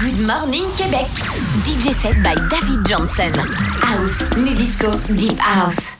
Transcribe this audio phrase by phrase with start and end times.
[0.00, 1.08] Good Morning Québec.
[1.64, 3.32] DJ set by David Johnson.
[3.82, 5.97] House, nu disco, deep house.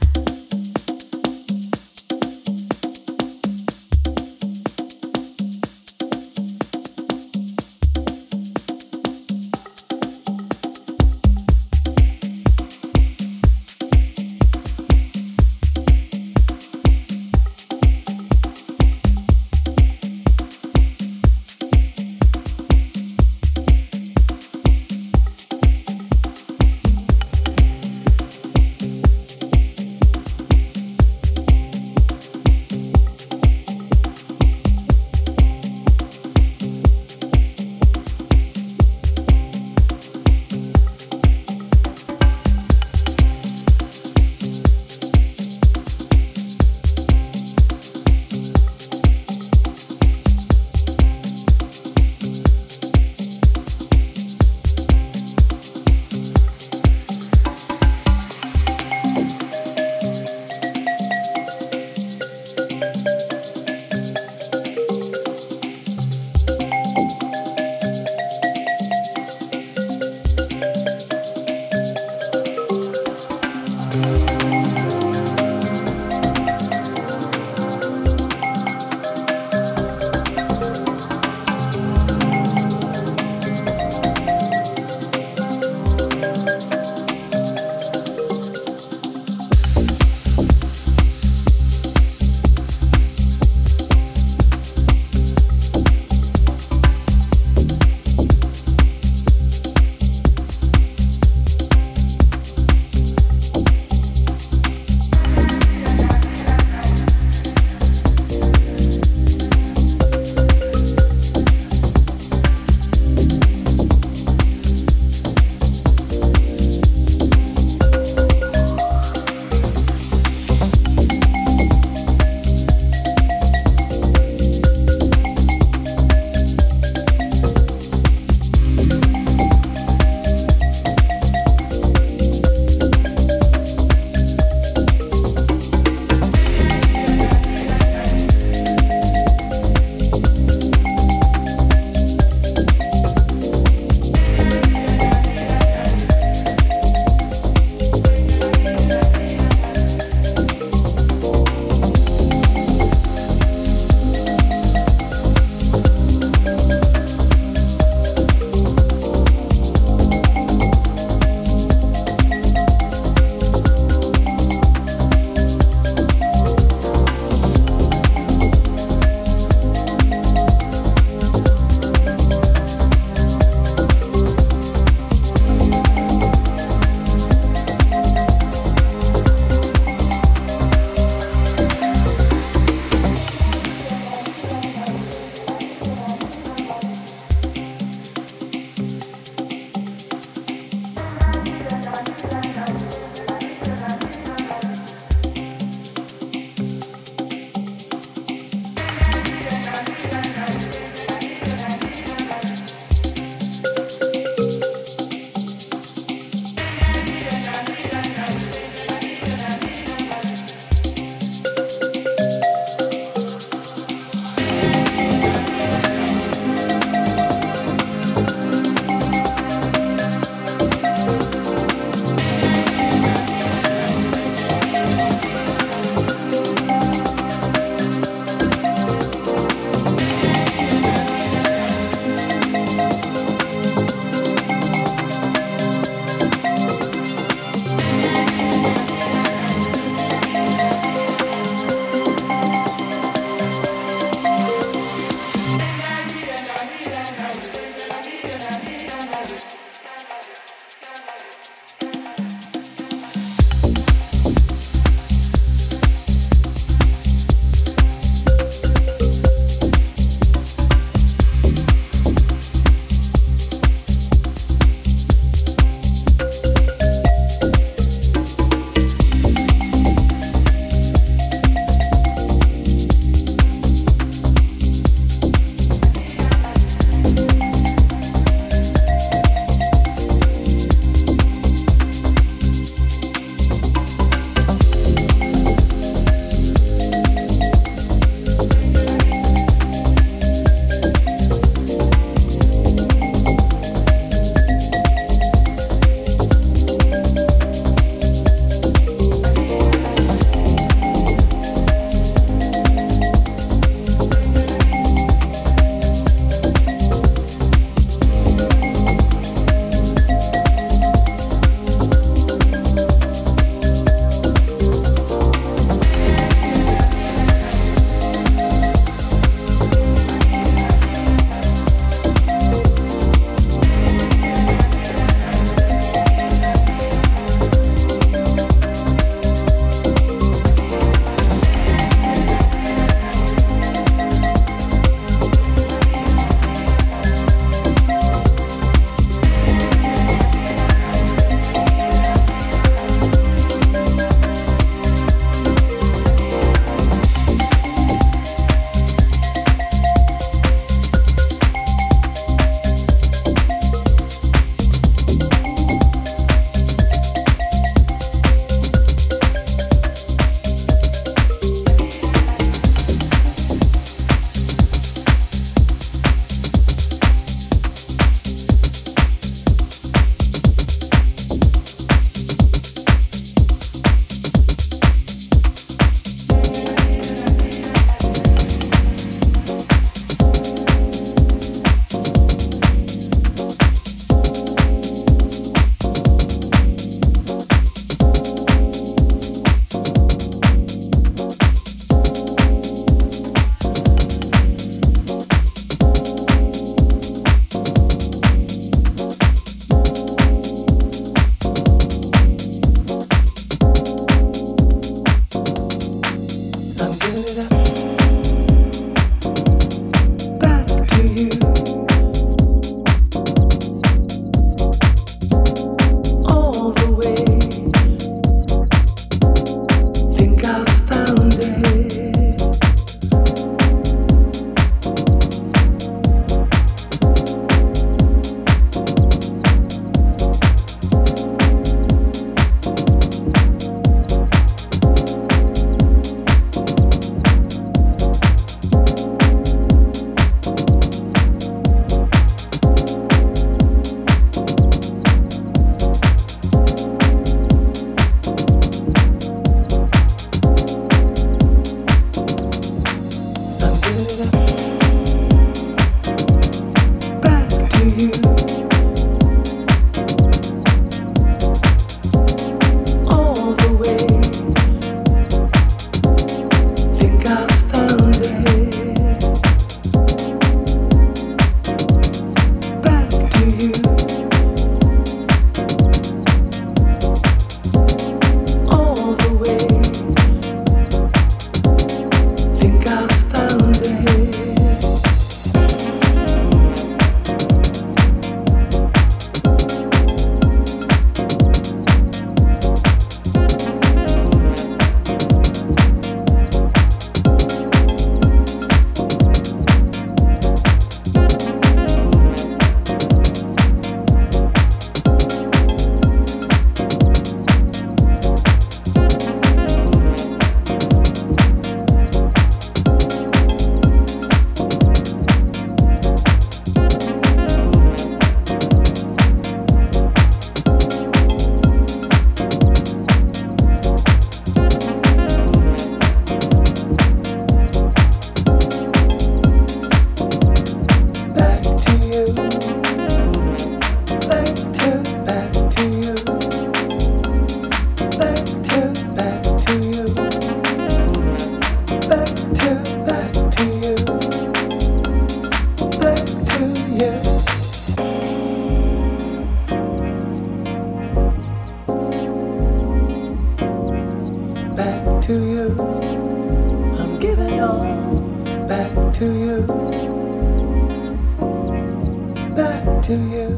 [563.08, 563.48] to you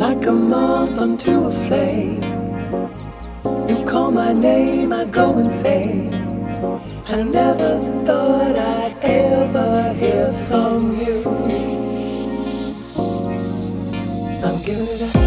[0.00, 2.22] like a moth unto a flame.
[3.68, 6.14] You call my name, I go insane.
[7.08, 11.22] I never thought I'd ever hear from you.
[14.42, 15.23] I'm giving it up.